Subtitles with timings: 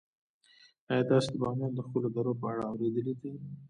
[0.91, 3.31] آیا تاسو د بامیان د ښکلو درو په اړه اوریدلي دي؟